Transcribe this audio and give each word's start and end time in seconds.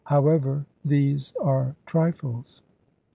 However, 0.05 0.65
these 0.83 1.31
are 1.43 1.75
trifles. 1.85 2.63